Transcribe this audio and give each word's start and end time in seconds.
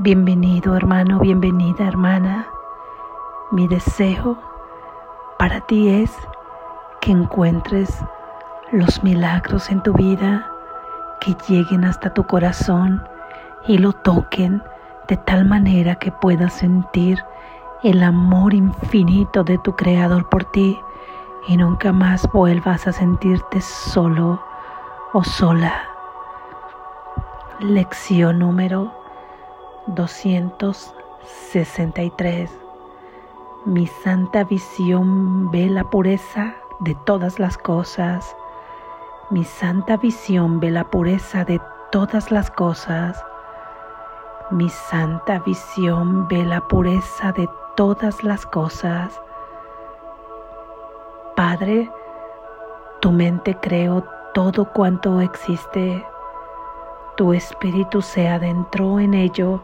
Bienvenido 0.00 0.76
hermano, 0.76 1.18
bienvenida 1.18 1.88
hermana. 1.88 2.46
Mi 3.50 3.66
deseo 3.66 4.38
para 5.40 5.60
ti 5.62 5.88
es 5.88 6.16
que 7.00 7.10
encuentres 7.10 7.98
los 8.70 9.02
milagros 9.02 9.70
en 9.70 9.82
tu 9.82 9.92
vida, 9.94 10.48
que 11.20 11.34
lleguen 11.48 11.84
hasta 11.84 12.14
tu 12.14 12.22
corazón 12.28 13.02
y 13.66 13.78
lo 13.78 13.92
toquen 13.92 14.62
de 15.08 15.16
tal 15.16 15.44
manera 15.46 15.96
que 15.96 16.12
puedas 16.12 16.52
sentir 16.52 17.18
el 17.82 18.04
amor 18.04 18.54
infinito 18.54 19.42
de 19.42 19.58
tu 19.58 19.74
Creador 19.74 20.28
por 20.28 20.44
ti 20.44 20.78
y 21.48 21.56
nunca 21.56 21.92
más 21.92 22.30
vuelvas 22.32 22.86
a 22.86 22.92
sentirte 22.92 23.60
solo 23.60 24.40
o 25.12 25.24
sola. 25.24 25.82
Lección 27.58 28.38
número 28.38 28.97
263. 29.94 32.50
Mi 33.64 33.86
santa 33.86 34.44
visión 34.44 35.50
ve 35.50 35.68
la 35.68 35.84
pureza 35.84 36.54
de 36.80 36.94
todas 37.06 37.38
las 37.38 37.56
cosas. 37.58 38.36
Mi 39.30 39.44
santa 39.44 39.96
visión 39.96 40.60
ve 40.60 40.70
la 40.70 40.84
pureza 40.84 41.44
de 41.44 41.60
todas 41.90 42.30
las 42.30 42.50
cosas. 42.50 43.24
Mi 44.50 44.68
santa 44.68 45.38
visión 45.40 46.28
ve 46.28 46.44
la 46.44 46.60
pureza 46.68 47.32
de 47.32 47.48
todas 47.76 48.22
las 48.24 48.44
cosas. 48.46 49.20
Padre, 51.36 51.90
tu 53.00 53.12
mente 53.12 53.56
creó 53.60 54.04
todo 54.34 54.72
cuanto 54.72 55.20
existe 55.20 56.04
tu 57.18 57.32
espíritu 57.32 58.00
se 58.00 58.28
adentró 58.28 59.00
en 59.00 59.12
ello 59.12 59.60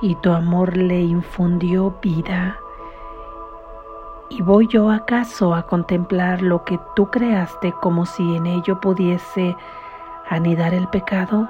y 0.00 0.14
tu 0.14 0.32
amor 0.32 0.74
le 0.74 1.02
infundió 1.02 1.94
vida. 2.00 2.58
¿Y 4.30 4.40
voy 4.40 4.66
yo 4.68 4.88
acaso 4.88 5.54
a 5.54 5.64
contemplar 5.64 6.40
lo 6.40 6.64
que 6.64 6.80
tú 6.96 7.10
creaste 7.10 7.72
como 7.82 8.06
si 8.06 8.36
en 8.36 8.46
ello 8.46 8.80
pudiese 8.80 9.54
anidar 10.30 10.72
el 10.72 10.88
pecado? 10.88 11.46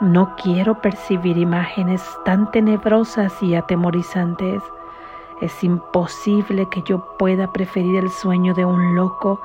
No 0.00 0.36
quiero 0.36 0.82
percibir 0.82 1.38
imágenes 1.38 2.06
tan 2.26 2.50
tenebrosas 2.50 3.42
y 3.42 3.54
atemorizantes. 3.54 4.62
Es 5.40 5.64
imposible 5.64 6.68
que 6.68 6.82
yo 6.82 7.16
pueda 7.16 7.50
preferir 7.54 7.96
el 7.96 8.10
sueño 8.10 8.52
de 8.52 8.66
un 8.66 8.94
loco 8.94 9.40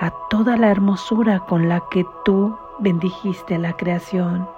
a 0.00 0.10
toda 0.30 0.56
la 0.56 0.70
hermosura 0.70 1.40
con 1.40 1.68
la 1.68 1.82
que 1.90 2.06
tú 2.24 2.56
bendijiste 2.80 3.58
la 3.58 3.76
creación, 3.76 4.48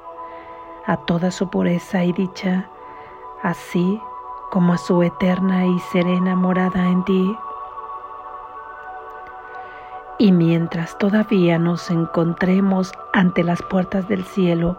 a 0.87 0.97
toda 0.97 1.31
su 1.31 1.48
pureza 1.48 2.05
y 2.05 2.12
dicha, 2.12 2.69
así 3.42 4.01
como 4.51 4.73
a 4.75 4.79
su 4.79 5.03
eterna 5.03 5.67
y 5.67 5.79
serena 5.92 6.37
morada 6.37 6.89
en 6.89 7.05
ti. 7.05 7.37
Y 10.19 10.31
mientras 10.31 10.97
todavía 10.98 11.59
nos 11.59 11.91
encontremos 11.91 12.92
ante 13.12 13.42
las 13.42 13.61
puertas 13.62 14.09
del 14.09 14.25
cielo, 14.25 14.77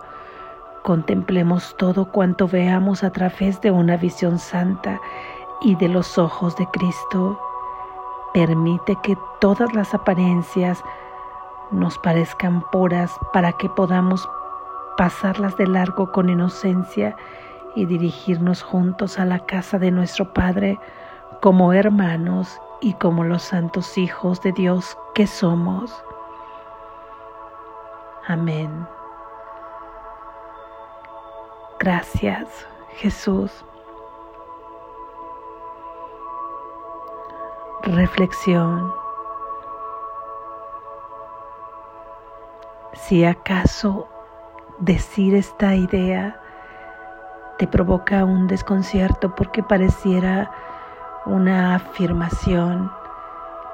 contemplemos 0.83 1.75
todo 1.77 2.05
cuanto 2.05 2.47
veamos 2.47 3.03
a 3.03 3.11
través 3.11 3.59
de 3.61 3.71
una 3.71 3.97
visión 3.97 4.39
santa 4.39 5.01
y 5.61 5.75
de 5.75 5.89
los 5.89 6.17
ojos 6.17 6.55
de 6.55 6.67
Cristo. 6.67 7.39
Permite 8.33 8.97
que 9.03 9.17
todas 9.39 9.73
las 9.73 9.93
apariencias 9.93 10.83
nos 11.71 11.97
parezcan 11.99 12.61
puras 12.71 13.11
para 13.31 13.53
que 13.53 13.69
podamos 13.69 14.27
pasarlas 14.97 15.57
de 15.57 15.67
largo 15.67 16.11
con 16.11 16.29
inocencia 16.29 17.15
y 17.75 17.85
dirigirnos 17.85 18.61
juntos 18.61 19.19
a 19.19 19.25
la 19.25 19.39
casa 19.39 19.79
de 19.79 19.91
nuestro 19.91 20.33
Padre 20.33 20.79
como 21.41 21.73
hermanos 21.73 22.59
y 22.81 22.93
como 22.93 23.23
los 23.23 23.43
santos 23.43 23.97
hijos 23.97 24.41
de 24.41 24.51
Dios 24.51 24.97
que 25.15 25.25
somos. 25.25 26.03
Amén. 28.27 28.87
Gracias, 31.79 32.65
Jesús. 32.95 33.65
Reflexión. 37.83 39.02
Si 42.93 43.25
acaso 43.25 44.07
decir 44.79 45.33
esta 45.33 45.75
idea 45.75 46.39
te 47.57 47.67
provoca 47.67 48.23
un 48.23 48.47
desconcierto 48.47 49.33
porque 49.35 49.63
pareciera 49.63 50.51
una 51.25 51.75
afirmación 51.75 52.91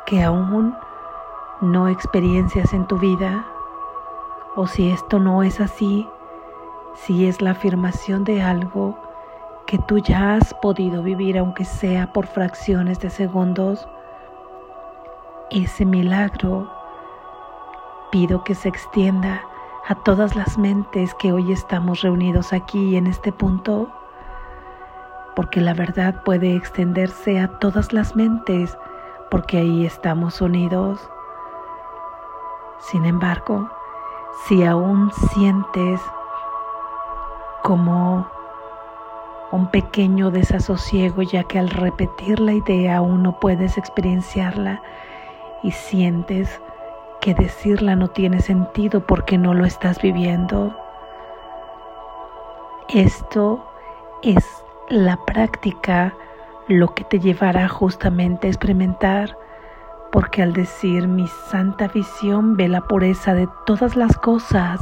que 0.05 0.23
aún 0.23 0.73
no 1.59 1.89
experiencias 1.89 2.73
en 2.73 2.87
tu 2.87 2.97
vida, 2.97 3.45
o 4.55 4.67
si 4.67 4.89
esto 4.89 5.19
no 5.19 5.43
es 5.43 5.59
así, 5.59 6.07
si 6.95 7.27
es 7.27 7.41
la 7.41 7.51
afirmación 7.51 8.23
de 8.23 8.41
algo 8.41 8.97
que 9.67 9.77
tú 9.79 9.97
ya 9.97 10.35
has 10.35 10.53
podido 10.55 11.03
vivir, 11.03 11.37
aunque 11.37 11.65
sea 11.65 12.13
por 12.13 12.25
fracciones 12.25 12.99
de 12.99 13.09
segundos, 13.09 13.87
ese 15.51 15.85
milagro 15.85 16.78
pido 18.11 18.43
que 18.43 18.55
se 18.55 18.69
extienda 18.69 19.41
a 19.87 19.95
todas 19.95 20.35
las 20.35 20.57
mentes 20.57 21.13
que 21.15 21.31
hoy 21.31 21.51
estamos 21.51 22.01
reunidos 22.01 22.53
aquí 22.53 22.95
en 22.95 23.07
este 23.07 23.31
punto, 23.31 23.89
porque 25.35 25.61
la 25.61 25.73
verdad 25.73 26.23
puede 26.23 26.55
extenderse 26.55 27.39
a 27.39 27.47
todas 27.59 27.93
las 27.93 28.15
mentes, 28.15 28.77
porque 29.31 29.57
ahí 29.57 29.85
estamos 29.85 30.41
unidos. 30.41 31.09
Sin 32.79 33.05
embargo, 33.05 33.69
si 34.45 34.63
aún 34.63 35.11
sientes 35.33 36.01
como 37.63 38.27
un 39.51 39.67
pequeño 39.71 40.31
desasosiego, 40.31 41.23
ya 41.23 41.43
que 41.43 41.59
al 41.59 41.69
repetir 41.69 42.39
la 42.39 42.53
idea 42.53 42.97
aún 42.97 43.23
no 43.23 43.39
puedes 43.39 43.77
experienciarla 43.77 44.81
y 45.63 45.71
sientes 45.71 46.61
que 47.21 47.33
decirla 47.33 47.95
no 47.95 48.09
tiene 48.09 48.41
sentido 48.41 49.05
porque 49.05 49.37
no 49.37 49.53
lo 49.53 49.65
estás 49.65 50.01
viviendo. 50.01 50.75
Esto 52.89 53.65
es 54.23 54.43
la 54.89 55.17
práctica 55.25 56.13
lo 56.67 56.93
que 56.93 57.03
te 57.03 57.19
llevará 57.19 57.67
justamente 57.67 58.47
a 58.47 58.49
experimentar, 58.49 59.37
porque 60.11 60.41
al 60.41 60.53
decir 60.53 61.07
mi 61.07 61.27
santa 61.49 61.87
visión 61.87 62.55
ve 62.55 62.67
la 62.67 62.81
pureza 62.81 63.33
de 63.33 63.47
todas 63.65 63.95
las 63.95 64.17
cosas, 64.17 64.79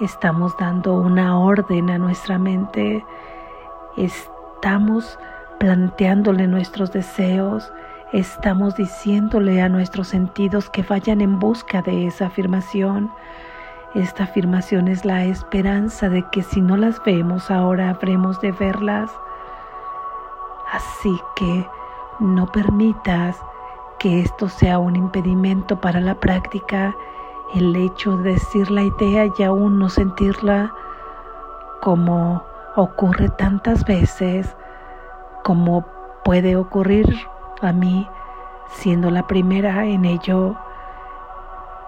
estamos 0.00 0.56
dando 0.58 0.94
una 0.94 1.38
orden 1.38 1.90
a 1.90 1.98
nuestra 1.98 2.38
mente, 2.38 3.04
estamos 3.96 5.18
planteándole 5.58 6.46
nuestros 6.46 6.92
deseos, 6.92 7.72
estamos 8.12 8.76
diciéndole 8.76 9.60
a 9.60 9.68
nuestros 9.68 10.08
sentidos 10.08 10.70
que 10.70 10.82
vayan 10.82 11.20
en 11.20 11.38
busca 11.38 11.82
de 11.82 12.06
esa 12.06 12.26
afirmación. 12.26 13.10
Esta 13.94 14.24
afirmación 14.24 14.88
es 14.88 15.04
la 15.04 15.24
esperanza 15.24 16.08
de 16.08 16.24
que 16.30 16.42
si 16.42 16.60
no 16.60 16.76
las 16.76 17.02
vemos 17.04 17.50
ahora 17.50 17.90
habremos 17.90 18.40
de 18.40 18.52
verlas. 18.52 19.10
Así 20.72 21.20
que 21.36 21.66
no 22.20 22.46
permitas 22.46 23.36
que 23.98 24.20
esto 24.20 24.48
sea 24.48 24.78
un 24.78 24.96
impedimento 24.96 25.80
para 25.80 26.00
la 26.00 26.14
práctica, 26.14 26.94
el 27.54 27.74
hecho 27.76 28.16
de 28.18 28.32
decir 28.32 28.70
la 28.70 28.82
idea 28.82 29.30
y 29.38 29.42
aún 29.42 29.78
no 29.78 29.88
sentirla 29.88 30.72
como 31.82 32.42
ocurre 32.76 33.28
tantas 33.30 33.84
veces, 33.84 34.54
como 35.42 35.86
puede 36.24 36.56
ocurrir 36.56 37.06
a 37.66 37.72
mí 37.72 38.08
siendo 38.70 39.10
la 39.10 39.26
primera 39.26 39.86
en 39.86 40.04
ello, 40.04 40.56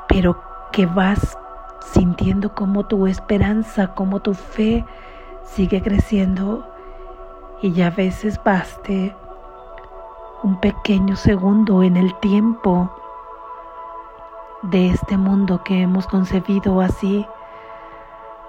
pero 0.08 0.42
que 0.72 0.86
vas 0.86 1.36
sintiendo 1.80 2.54
como 2.54 2.86
tu 2.86 3.06
esperanza, 3.06 3.94
como 3.94 4.20
tu 4.20 4.34
fe 4.34 4.84
sigue 5.42 5.82
creciendo 5.82 6.66
y 7.62 7.72
ya 7.72 7.88
a 7.88 7.90
veces 7.90 8.40
baste 8.42 9.14
un 10.42 10.58
pequeño 10.60 11.16
segundo 11.16 11.82
en 11.82 11.96
el 11.96 12.14
tiempo 12.20 12.90
de 14.62 14.90
este 14.90 15.16
mundo 15.16 15.62
que 15.64 15.82
hemos 15.82 16.06
concebido 16.06 16.80
así 16.80 17.26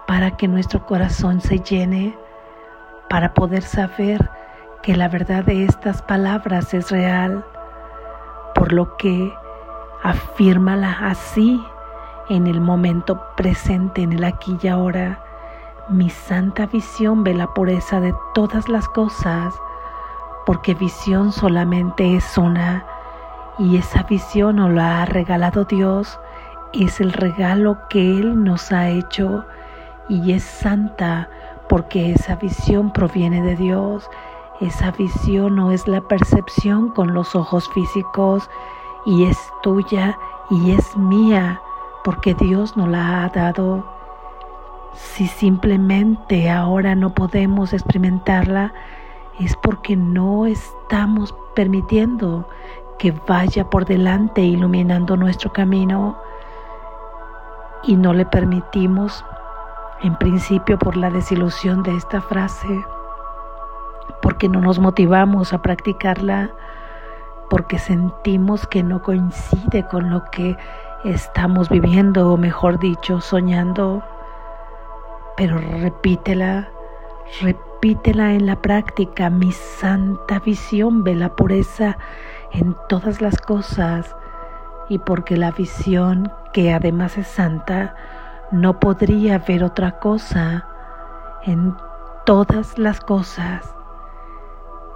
para 0.08 0.32
que 0.38 0.48
nuestro 0.48 0.86
corazón 0.86 1.42
se 1.42 1.60
llene, 1.60 2.18
para 3.10 3.34
poder 3.34 3.64
saber 3.64 4.30
que 4.84 4.96
la 4.96 5.08
verdad 5.08 5.44
de 5.44 5.66
estas 5.66 6.02
palabras 6.02 6.74
es 6.74 6.90
real, 6.90 7.46
por 8.56 8.74
lo 8.74 8.98
que 8.98 9.34
afírmala 10.04 10.92
así 11.02 11.64
en 12.30 12.48
el 12.48 12.62
momento 12.62 13.22
presente, 13.36 14.02
en 14.02 14.14
el 14.14 14.24
aquí 14.24 14.58
y 14.62 14.68
ahora. 14.68 15.24
Mi 15.90 16.10
santa 16.10 16.66
visión 16.66 17.24
ve 17.24 17.34
la 17.34 17.48
pureza 17.48 18.00
de 18.00 18.14
todas 18.34 18.70
las 18.70 18.88
cosas, 18.88 19.54
porque 20.46 20.74
visión 20.74 21.32
solamente 21.32 22.16
es 22.16 22.38
una, 22.38 22.86
y 23.60 23.78
esa 23.78 24.04
visión 24.04 24.56
nos 24.56 24.72
la 24.72 25.02
ha 25.02 25.06
regalado 25.06 25.66
Dios, 25.66 26.20
es 26.74 27.02
el 27.02 27.14
regalo 27.14 27.78
que 27.90 28.00
Él 28.00 28.44
nos 28.44 28.72
ha 28.72 28.90
hecho, 28.90 29.46
y 30.10 30.32
es 30.32 30.44
santa, 30.44 31.30
porque 31.70 32.14
esa 32.14 32.36
visión 32.36 32.92
proviene 32.92 33.42
de 33.42 33.56
Dios. 33.56 34.10
Esa 34.62 34.92
visión 34.92 35.56
no 35.56 35.72
es 35.72 35.88
la 35.88 36.02
percepción 36.02 36.90
con 36.90 37.16
los 37.16 37.36
ojos 37.36 37.68
físicos, 37.70 38.48
y 39.06 39.26
es 39.26 39.38
tuya 39.64 40.20
y 40.52 40.72
es 40.72 40.96
mía, 40.96 41.60
porque 42.04 42.36
Dios 42.36 42.78
nos 42.78 42.88
la 42.88 43.24
ha 43.24 43.30
dado. 43.30 43.84
Si 44.94 45.26
simplemente 45.26 46.52
ahora 46.52 46.94
no 46.94 47.12
podemos 47.12 47.74
experimentarla, 47.74 48.72
es 49.40 49.56
porque 49.56 49.96
no 49.96 50.46
estamos 50.46 51.34
permitiendo 51.56 52.48
que 53.00 53.12
vaya 53.28 53.68
por 53.68 53.86
delante 53.86 54.42
iluminando 54.42 55.18
nuestro 55.18 55.52
camino 55.52 56.16
y 57.84 57.96
no 57.96 58.14
le 58.14 58.28
permitimos, 58.28 59.26
en 60.04 60.16
principio 60.18 60.78
por 60.78 60.96
la 60.96 61.10
desilusión 61.10 61.82
de 61.82 61.96
esta 61.96 62.22
frase, 62.22 62.86
porque 64.22 64.50
no 64.50 64.62
nos 64.62 64.80
motivamos 64.80 65.54
a 65.54 65.62
practicarla, 65.62 66.52
porque 67.50 67.80
sentimos 67.80 68.66
que 68.68 68.84
no 68.84 69.02
coincide 69.02 69.86
con 69.88 70.10
lo 70.10 70.24
que 70.32 70.58
estamos 71.04 71.70
viviendo, 71.70 72.32
o 72.32 72.38
mejor 72.38 72.80
dicho, 72.80 73.22
soñando. 73.22 74.04
Pero 75.38 75.58
repítela, 75.58 76.70
repítela 77.42 78.34
en 78.34 78.46
la 78.46 78.62
práctica. 78.62 79.30
Mi 79.30 79.52
santa 79.52 80.40
visión 80.40 81.04
ve 81.04 81.16
la 81.16 81.36
pureza 81.36 81.98
en 82.52 82.76
todas 82.88 83.22
las 83.22 83.38
cosas 83.38 84.16
y 84.90 85.00
porque 85.00 85.38
la 85.38 85.52
visión, 85.52 86.32
que 86.54 86.74
además 86.74 87.18
es 87.18 87.28
santa, 87.28 87.96
no 88.52 88.80
podría 88.80 89.40
ver 89.40 89.64
otra 89.64 90.00
cosa 90.00 90.66
en 91.44 91.76
todas 92.26 92.78
las 92.78 93.00
cosas. 93.00 93.74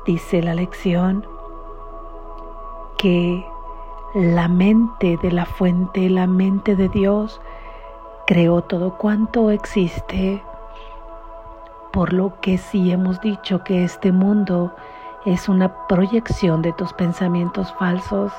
Dice 0.06 0.44
la 0.44 0.54
lección, 0.54 1.26
que 2.98 3.44
la 4.14 4.48
mente 4.48 5.18
de 5.18 5.32
la 5.32 5.46
fuente, 5.46 6.10
la 6.12 6.28
mente 6.28 6.76
de 6.76 6.90
Dios, 6.90 7.42
creó 8.28 8.62
todo 8.62 8.98
cuanto 8.98 9.50
existe, 9.50 10.44
por 11.92 12.14
lo 12.14 12.40
que 12.40 12.58
si 12.60 12.92
hemos 12.92 13.20
dicho 13.22 13.64
que 13.64 13.84
este 13.84 14.12
mundo 14.12 14.76
es 15.26 15.50
una 15.50 15.88
proyección 15.88 16.62
de 16.62 16.72
tus 16.74 16.94
pensamientos 16.94 17.74
falsos, 17.80 18.32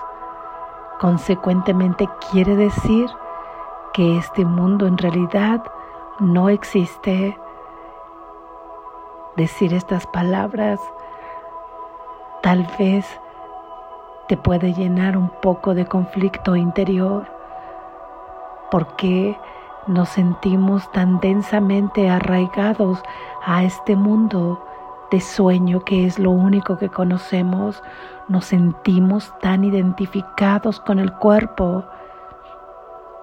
consecuentemente 1.01 2.09
quiere 2.31 2.55
decir 2.55 3.11
que 3.93 4.19
este 4.19 4.45
mundo 4.45 4.87
en 4.87 4.99
realidad 4.99 5.65
no 6.21 6.49
existe. 6.49 7.37
Decir 9.37 9.75
estas 9.75 10.07
palabras 10.07 10.81
tal 12.47 12.65
vez 12.79 13.05
te 14.29 14.37
puede 14.37 14.73
llenar 14.73 15.17
un 15.17 15.31
poco 15.43 15.75
de 15.75 15.85
conflicto 15.85 16.55
interior. 16.55 17.27
Porque 18.71 19.37
nos 19.89 20.11
sentimos 20.11 20.89
tan 20.93 21.19
densamente 21.19 22.09
arraigados 22.09 23.03
a 23.45 23.65
este 23.65 23.97
mundo 23.97 24.65
de 25.11 25.21
sueño 25.21 25.81
que 25.81 26.07
es 26.07 26.21
lo 26.21 26.31
único 26.31 26.79
que 26.79 26.89
conocemos, 26.89 27.83
nos 28.29 28.45
sentimos 28.45 29.37
tan 29.41 29.65
identificados 29.65 30.79
con 30.79 31.01
el 31.01 31.13
cuerpo 31.15 31.83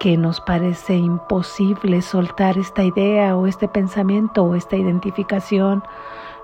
que 0.00 0.18
nos 0.18 0.42
parece 0.42 0.96
imposible 0.96 2.02
soltar 2.02 2.58
esta 2.58 2.82
idea 2.82 3.34
o 3.38 3.46
este 3.46 3.68
pensamiento 3.68 4.44
o 4.44 4.54
esta 4.54 4.76
identificación, 4.76 5.82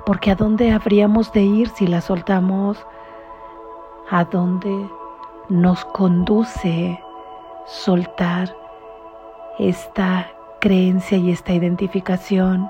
porque 0.05 0.31
¿a 0.31 0.35
dónde 0.35 0.73
habríamos 0.73 1.33
de 1.33 1.43
ir 1.43 1.69
si 1.69 1.87
la 1.87 2.01
soltamos? 2.01 2.85
a 4.11 4.25
dónde 4.25 4.91
nos 5.49 5.85
conduce 5.85 7.01
soltar 7.67 8.57
esta 9.59 10.29
creencia 10.61 11.17
y 11.17 11.31
esta 11.31 11.53
identificación. 11.53 12.69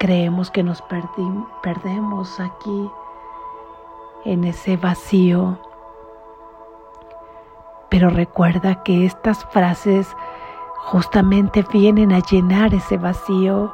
Creemos 0.00 0.50
que 0.50 0.64
nos 0.64 0.82
perdemos 1.62 2.40
aquí 2.40 2.90
en 4.24 4.44
ese 4.44 4.76
vacío. 4.76 5.58
Pero 7.88 8.10
recuerda 8.10 8.82
que 8.82 9.06
estas 9.06 9.44
frases 9.46 10.08
justamente 10.86 11.64
vienen 11.72 12.12
a 12.12 12.18
llenar 12.18 12.74
ese 12.74 12.96
vacío. 12.96 13.72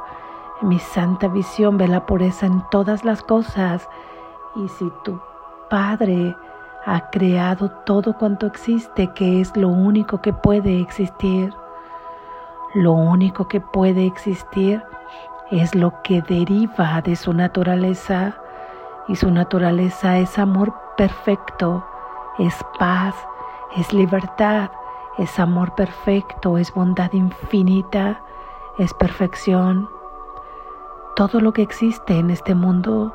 Mi 0.63 0.79
santa 0.79 1.27
visión 1.27 1.77
ve 1.77 1.89
la 1.89 2.07
pureza 2.07 2.47
en 2.47 2.63
todas 2.71 3.05
las 3.05 3.23
cosas. 3.23 3.89
Y 4.55 4.69
si 4.69 4.93
tú 5.05 5.21
Padre 5.69 6.37
ha 6.85 7.11
creado 7.11 7.71
todo 7.87 8.17
cuanto 8.17 8.47
existe, 8.47 9.09
que 9.15 9.41
es 9.41 9.57
lo 9.57 9.69
único 9.69 10.21
que 10.21 10.33
puede 10.33 10.81
existir. 10.81 11.53
Lo 12.75 12.93
único 12.93 13.49
que 13.49 13.61
puede 13.61 14.07
existir 14.07 14.83
es 15.51 15.75
lo 15.75 15.93
que 16.03 16.23
deriva 16.23 17.01
de 17.03 17.17
su 17.17 17.33
naturaleza 17.33 18.35
y 19.09 19.17
su 19.17 19.31
naturaleza 19.31 20.19
es 20.19 20.39
amor 20.39 20.75
perfecto, 20.97 21.85
es 22.39 22.55
paz, 22.79 23.15
es 23.77 23.93
libertad, 23.93 24.71
es 25.19 25.39
amor 25.39 25.75
perfecto, 25.75 26.57
es 26.57 26.73
bondad 26.73 27.13
infinita, 27.13 28.23
es 28.79 28.95
perfección. 28.95 29.89
Todo 31.15 31.41
lo 31.41 31.53
que 31.53 31.63
existe 31.63 32.19
en 32.19 32.31
este 32.31 32.55
mundo 32.55 33.15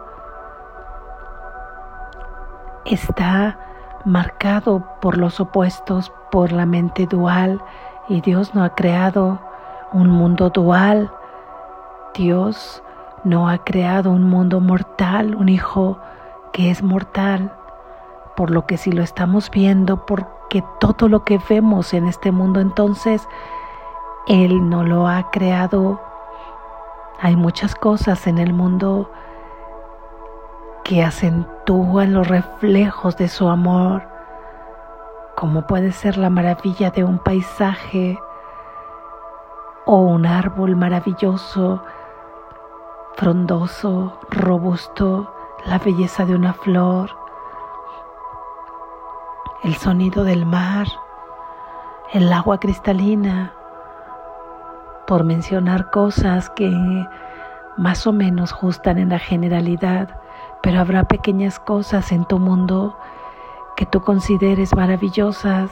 está 2.85 3.57
marcado 4.05 4.83
por 5.01 5.17
los 5.17 5.39
opuestos, 5.39 6.11
por 6.31 6.51
la 6.51 6.65
mente 6.65 7.07
dual, 7.07 7.59
y 8.07 8.21
Dios 8.21 8.53
no 8.53 8.63
ha 8.63 8.75
creado 8.75 9.39
un 9.94 10.09
mundo 10.09 10.49
dual. 10.49 11.11
Dios 12.13 12.83
no 13.23 13.49
ha 13.49 13.57
creado 13.59 14.11
un 14.11 14.23
mundo 14.23 14.59
mortal, 14.59 15.35
un 15.35 15.49
hijo 15.49 15.97
que 16.54 16.69
es 16.69 16.83
mortal. 16.83 17.51
Por 18.35 18.51
lo 18.51 18.66
que 18.66 18.77
si 18.77 18.92
lo 18.92 19.01
estamos 19.01 19.49
viendo, 19.49 20.06
porque 20.06 20.63
todo 20.80 21.09
lo 21.09 21.23
que 21.23 21.39
vemos 21.49 21.94
en 21.94 22.07
este 22.07 22.31
mundo 22.31 22.59
entonces, 22.59 23.27
Él 24.27 24.69
no 24.69 24.83
lo 24.83 25.07
ha 25.07 25.31
creado. 25.31 25.99
Hay 27.19 27.36
muchas 27.36 27.74
cosas 27.74 28.28
en 28.28 28.38
el 28.38 28.54
mundo 28.54 29.12
que 30.83 31.04
acentúan 31.04 32.14
los 32.14 32.28
reflejos 32.28 33.18
de 33.18 33.28
su 33.28 33.50
amor, 33.50 34.04
como 35.36 35.66
puede 35.66 35.92
ser 35.92 36.18
la 36.18 36.30
maravilla 36.30 36.92
de 36.92 37.04
un 37.04 37.18
paisaje 37.18 38.19
o 39.86 39.97
un 39.97 40.28
árbol 40.28 40.76
maravilloso, 40.76 41.83
frondoso, 43.16 44.19
robusto, 44.30 45.33
la 45.66 45.80
belleza 45.80 46.24
de 46.24 46.36
una 46.36 46.54
flor, 46.54 47.09
el 49.64 49.76
sonido 49.76 50.24
del 50.24 50.45
mar, 50.45 50.88
el 52.14 52.31
agua 52.31 52.59
cristalina, 52.59 53.56
por 55.07 55.23
mencionar 55.23 55.90
cosas 55.90 56.49
que 56.52 56.69
más 57.78 58.06
o 58.06 58.14
menos 58.14 58.52
justan 58.52 58.97
en 58.97 59.09
la 59.09 59.19
generalidad 59.19 60.21
pero 60.61 60.80
habrá 60.80 61.06
pequeñas 61.06 61.59
cosas 61.59 62.11
en 62.11 62.26
tu 62.26 62.40
mundo 62.40 62.97
que 63.76 63.85
tú 63.85 64.02
consideres 64.02 64.76
maravillosas. 64.76 65.71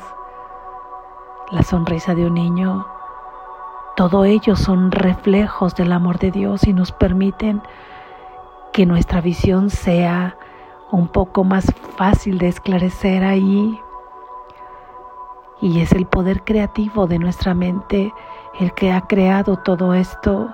La 1.51 1.63
sonrisa 1.63 2.15
de 2.15 2.25
un 2.25 2.35
niño, 2.35 2.87
todo 3.95 4.25
ello 4.25 4.55
son 4.55 4.91
reflejos 4.91 5.75
del 5.75 5.91
amor 5.91 6.19
de 6.19 6.31
Dios 6.31 6.65
y 6.65 6.73
nos 6.73 6.91
permiten 6.91 7.61
que 8.73 8.85
nuestra 8.85 9.21
visión 9.21 9.69
sea 9.69 10.37
un 10.91 11.07
poco 11.07 11.43
más 11.43 11.65
fácil 11.97 12.37
de 12.37 12.47
esclarecer 12.47 13.23
ahí. 13.23 13.79
Y 15.61 15.81
es 15.81 15.91
el 15.93 16.05
poder 16.05 16.43
creativo 16.43 17.07
de 17.07 17.19
nuestra 17.19 17.53
mente 17.53 18.13
el 18.59 18.73
que 18.73 18.91
ha 18.91 19.01
creado 19.01 19.57
todo 19.57 19.93
esto. 19.93 20.49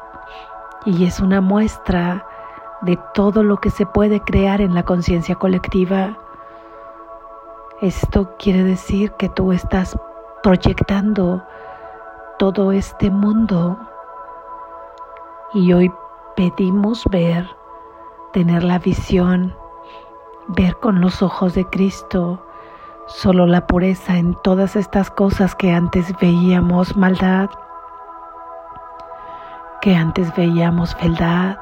Y 0.86 1.06
es 1.06 1.20
una 1.20 1.42
muestra 1.42 2.26
de 2.82 3.00
todo 3.14 3.44
lo 3.44 3.58
que 3.58 3.70
se 3.70 3.86
puede 3.86 4.22
crear 4.22 4.62
en 4.62 4.74
la 4.74 4.84
conciencia 4.84 5.36
colectiva. 5.36 6.18
Esto 7.82 8.36
quiere 8.38 8.64
decir 8.64 9.12
que 9.14 9.30
tú 9.30 9.52
estás 9.52 9.98
proyectando 10.44 11.44
todo 12.40 12.72
este 12.72 13.12
mundo 13.12 13.78
Y 15.54 15.74
hoy 15.74 15.92
pedimos 16.36 17.04
ver, 17.12 17.46
tener 18.32 18.64
la 18.64 18.80
visión, 18.80 19.54
ver 20.48 20.78
con 20.78 21.02
los 21.02 21.22
ojos 21.22 21.54
de 21.54 21.66
Cristo 21.66 22.42
solo 23.06 23.46
la 23.46 23.68
pureza 23.68 24.18
en 24.18 24.34
todas 24.36 24.76
estas 24.76 25.12
cosas 25.12 25.56
que 25.56 25.72
antes 25.72 26.14
veíamos 26.22 26.96
maldad, 26.96 27.50
que 29.82 29.96
antes 29.96 30.34
veíamos 30.36 30.96
fealdad, 30.96 31.58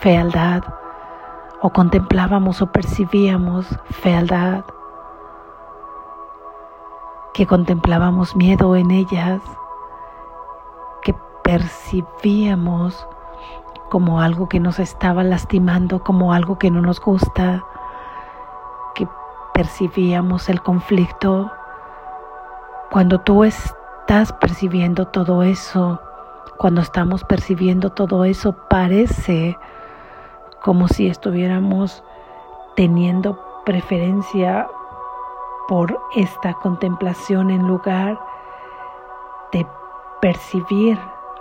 fealdad, 0.00 0.62
o 1.62 1.70
contemplábamos 1.70 2.62
o 2.62 2.66
percibíamos 2.66 3.66
fealdad, 3.90 4.64
que 7.32 7.46
contemplábamos 7.46 8.34
miedo 8.34 8.74
en 8.74 8.90
ellas, 8.90 9.40
que 11.02 11.14
percibíamos 11.44 13.06
como 13.88 14.20
algo 14.20 14.48
que 14.48 14.58
nos 14.58 14.80
estaba 14.80 15.22
lastimando, 15.22 16.02
como 16.02 16.32
algo 16.32 16.58
que 16.58 16.72
no 16.72 16.80
nos 16.80 17.00
gusta, 17.00 17.64
que 18.96 19.06
percibíamos 19.54 20.48
el 20.48 20.60
conflicto. 20.60 21.52
Cuando 22.90 23.20
tú 23.20 23.44
estás 23.44 24.32
percibiendo 24.32 25.06
todo 25.06 25.44
eso, 25.44 26.00
cuando 26.60 26.82
estamos 26.82 27.24
percibiendo 27.24 27.88
todo 27.88 28.26
eso, 28.26 28.54
parece 28.68 29.56
como 30.60 30.88
si 30.88 31.06
estuviéramos 31.06 32.04
teniendo 32.76 33.40
preferencia 33.64 34.68
por 35.68 35.98
esta 36.14 36.52
contemplación 36.52 37.48
en 37.48 37.66
lugar 37.66 38.20
de 39.52 39.66
percibir 40.20 40.98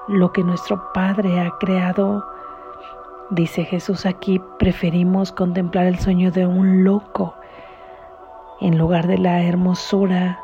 lo 0.07 0.31
que 0.31 0.41
nuestro 0.41 0.93
Padre 0.93 1.41
ha 1.41 1.51
creado 1.59 2.23
Dice 3.31 3.65
Jesús 3.65 4.05
aquí, 4.05 4.41
preferimos 4.57 5.33
contemplar 5.33 5.85
el 5.85 5.99
sueño 5.99 6.31
de 6.31 6.47
un 6.47 6.85
loco 6.85 7.35
en 8.61 8.77
lugar 8.77 9.05
de 9.05 9.17
la 9.19 9.43
hermosura 9.43 10.39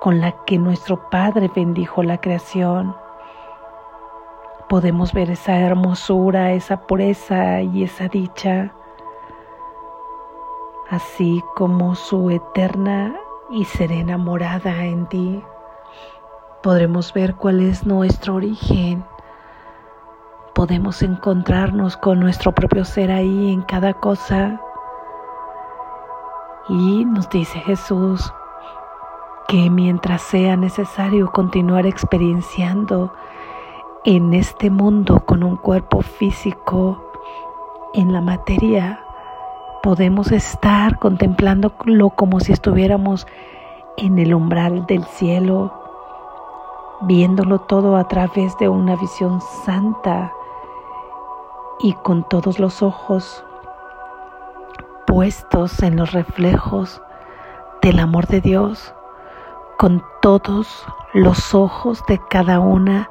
con 0.00 0.20
la 0.20 0.32
que 0.46 0.58
nuestro 0.58 1.10
Padre 1.10 1.50
bendijo 1.54 2.04
la 2.04 2.18
creación. 2.18 2.94
Podemos 4.68 5.12
ver 5.12 5.30
esa 5.30 5.58
hermosura, 5.58 6.52
esa 6.52 6.86
pureza 6.86 7.60
y 7.60 7.84
esa 7.84 8.08
dicha, 8.08 8.72
así 10.90 11.42
como 11.54 11.94
su 11.94 12.30
eterna 12.30 13.14
y 13.50 13.64
serena 13.64 14.18
morada 14.18 14.84
en 14.84 15.06
ti. 15.06 15.42
Podremos 16.62 17.12
ver 17.12 17.34
cuál 17.34 17.60
es 17.60 17.86
nuestro 17.86 18.34
origen 18.34 19.04
podemos 20.54 21.02
encontrarnos 21.02 21.96
con 21.96 22.20
nuestro 22.20 22.52
propio 22.52 22.84
ser 22.84 23.10
ahí 23.10 23.52
en 23.52 23.62
cada 23.62 23.92
cosa. 23.92 24.60
Y 26.68 27.04
nos 27.04 27.28
dice 27.28 27.58
Jesús 27.60 28.32
que 29.48 29.68
mientras 29.68 30.22
sea 30.22 30.56
necesario 30.56 31.30
continuar 31.32 31.86
experienciando 31.86 33.12
en 34.04 34.34
este 34.34 34.68
mundo 34.68 35.24
con 35.24 35.42
un 35.42 35.56
cuerpo 35.56 36.02
físico 36.02 37.02
en 37.94 38.12
la 38.12 38.20
materia, 38.20 39.00
podemos 39.82 40.30
estar 40.30 40.98
contemplándolo 40.98 42.10
como 42.10 42.38
si 42.40 42.52
estuviéramos 42.52 43.26
en 43.96 44.18
el 44.18 44.34
umbral 44.34 44.84
del 44.84 45.04
cielo, 45.04 45.72
viéndolo 47.02 47.60
todo 47.60 47.96
a 47.96 48.06
través 48.06 48.56
de 48.58 48.68
una 48.68 48.94
visión 48.96 49.40
santa 49.64 50.30
y 51.80 51.94
con 51.94 52.28
todos 52.28 52.58
los 52.58 52.82
ojos 52.82 53.42
puestos 55.06 55.82
en 55.82 55.96
los 55.96 56.12
reflejos 56.12 57.00
del 57.80 58.00
amor 58.00 58.26
de 58.26 58.42
Dios, 58.42 58.94
con 59.78 60.04
todos 60.20 60.84
los 61.14 61.54
ojos 61.54 62.04
de 62.06 62.20
cada 62.28 62.60
una 62.60 63.08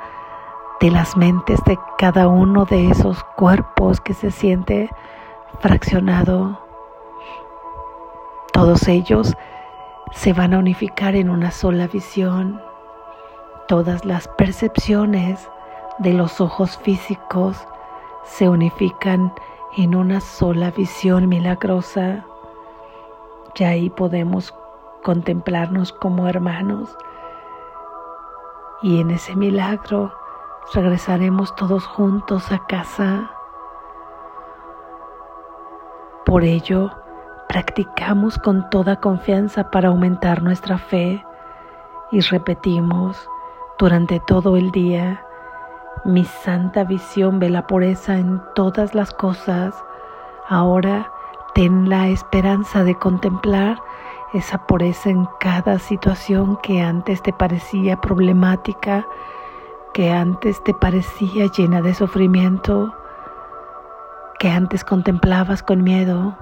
de 0.83 0.91
las 0.91 1.15
mentes 1.15 1.63
de 1.63 1.79
cada 1.97 2.27
uno 2.27 2.65
de 2.65 2.89
esos 2.89 3.23
cuerpos 3.37 4.01
que 4.01 4.13
se 4.13 4.31
siente 4.31 4.89
fraccionado. 5.61 6.59
Todos 8.51 8.89
ellos 8.89 9.33
se 10.11 10.33
van 10.33 10.53
a 10.53 10.59
unificar 10.59 11.15
en 11.15 11.29
una 11.29 11.51
sola 11.51 11.87
visión. 11.87 12.61
Todas 13.69 14.03
las 14.03 14.27
percepciones 14.27 15.49
de 15.99 16.11
los 16.11 16.41
ojos 16.41 16.77
físicos 16.79 17.65
se 18.25 18.49
unifican 18.49 19.33
en 19.77 19.95
una 19.95 20.19
sola 20.19 20.71
visión 20.71 21.29
milagrosa. 21.29 22.25
Ya 23.55 23.69
ahí 23.69 23.89
podemos 23.89 24.53
contemplarnos 25.01 25.93
como 25.93 26.27
hermanos 26.27 26.93
y 28.81 28.99
en 28.99 29.11
ese 29.11 29.33
milagro 29.37 30.11
regresaremos 30.73 31.55
todos 31.55 31.85
juntos 31.85 32.51
a 32.51 32.59
casa. 32.65 33.31
Por 36.25 36.43
ello, 36.43 36.91
practicamos 37.49 38.37
con 38.37 38.69
toda 38.69 38.95
confianza 38.99 39.69
para 39.69 39.89
aumentar 39.89 40.41
nuestra 40.41 40.77
fe 40.77 41.23
y 42.11 42.21
repetimos 42.21 43.29
durante 43.77 44.19
todo 44.19 44.55
el 44.55 44.71
día 44.71 45.25
mi 46.05 46.25
santa 46.25 46.83
visión 46.83 47.39
ve 47.39 47.49
la 47.49 47.65
pureza 47.65 48.17
en 48.17 48.41
todas 48.55 48.93
las 48.93 49.11
cosas. 49.11 49.73
Ahora 50.49 51.09
ten 51.53 51.89
la 51.89 52.09
esperanza 52.09 52.83
de 52.83 52.95
contemplar 52.95 53.81
esa 54.33 54.65
pureza 54.65 55.09
en 55.09 55.25
cada 55.39 55.79
situación 55.79 56.57
que 56.61 56.81
antes 56.81 57.21
te 57.21 57.31
parecía 57.31 58.01
problemática, 58.01 59.05
que 59.93 60.11
antes 60.11 60.63
te 60.63 60.73
parecía 60.73 61.45
llena 61.47 61.81
de 61.81 61.93
sufrimiento, 61.93 62.93
que 64.39 64.49
antes 64.49 64.83
contemplabas 64.83 65.61
con 65.63 65.83
miedo. 65.83 66.35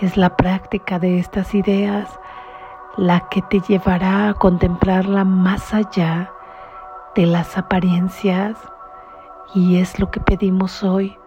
Es 0.00 0.16
la 0.16 0.36
práctica 0.36 0.98
de 0.98 1.18
estas 1.18 1.54
ideas 1.54 2.08
la 2.96 3.28
que 3.28 3.42
te 3.42 3.60
llevará 3.60 4.30
a 4.30 4.34
contemplarla 4.34 5.24
más 5.24 5.74
allá 5.74 6.32
de 7.14 7.26
las 7.26 7.58
apariencias 7.58 8.56
y 9.54 9.78
es 9.78 9.98
lo 9.98 10.10
que 10.10 10.20
pedimos 10.20 10.82
hoy 10.82 11.18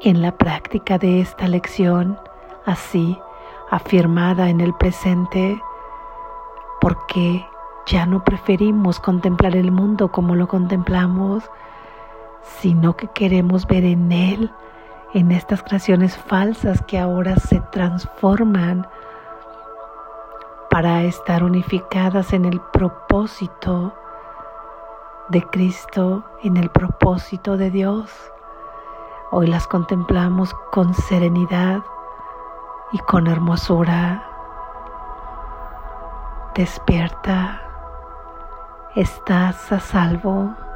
en 0.00 0.22
la 0.22 0.32
práctica 0.32 0.98
de 0.98 1.20
esta 1.20 1.46
lección, 1.46 2.18
así 2.64 3.18
afirmada 3.70 4.48
en 4.48 4.60
el 4.60 4.74
presente, 4.74 5.62
porque 6.80 7.46
ya 7.90 8.06
no 8.06 8.22
preferimos 8.22 9.00
contemplar 9.00 9.56
el 9.56 9.72
mundo 9.72 10.12
como 10.12 10.36
lo 10.36 10.46
contemplamos, 10.46 11.42
sino 12.60 12.96
que 12.96 13.08
queremos 13.08 13.66
ver 13.66 13.84
en 13.84 14.12
él, 14.12 14.52
en 15.12 15.32
estas 15.32 15.62
creaciones 15.64 16.16
falsas 16.16 16.82
que 16.82 16.98
ahora 17.00 17.34
se 17.36 17.60
transforman 17.72 18.86
para 20.70 21.02
estar 21.02 21.42
unificadas 21.42 22.32
en 22.32 22.44
el 22.44 22.60
propósito 22.72 23.92
de 25.28 25.42
Cristo 25.42 26.24
en 26.42 26.56
el 26.56 26.70
propósito 26.70 27.56
de 27.56 27.70
Dios. 27.70 28.10
Hoy 29.32 29.48
las 29.48 29.66
contemplamos 29.66 30.54
con 30.72 30.94
serenidad 30.94 31.82
y 32.92 32.98
con 32.98 33.26
hermosura. 33.26 34.24
Despierta, 36.54 37.69
estás 38.96 39.70
a 39.72 39.80
salvo. 39.80 40.69